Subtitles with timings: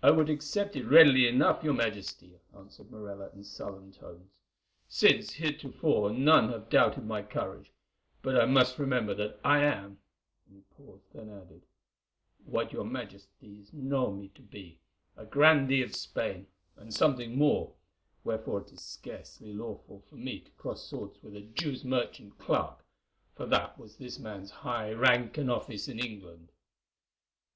[0.00, 4.30] "I would accept it readily enough, your Majesty," answered Morella in sullen tones,
[4.86, 7.72] "since heretofore none have doubted my courage;
[8.22, 14.28] but I must remember that I am"—and he paused, then added—"what your Majesties know me
[14.36, 14.78] to be,
[15.16, 16.46] a grandee of Spain,
[16.76, 17.74] and something more,
[18.22, 22.84] wherefore it is scarcely lawful for me to cross swords with a Jew merchant's clerk,
[23.34, 26.52] for that was this man's high rank and office in England."